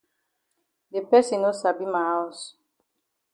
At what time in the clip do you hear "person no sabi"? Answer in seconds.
1.11-1.85